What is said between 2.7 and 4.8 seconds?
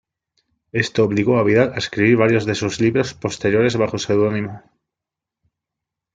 libros posteriores bajo seudónimo.